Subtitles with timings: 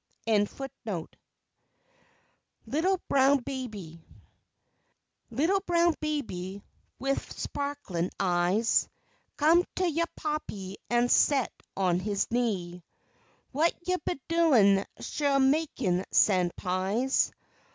[2.65, 4.03] ]LITTLE BROWN BABY
[5.29, 6.63] Little brown baby
[6.97, 8.89] wif spa'klin' eyes,
[9.37, 12.83] Come to yo' pappy an' set on his knee.
[13.51, 17.31] What you been doin', suh makin' san' pies?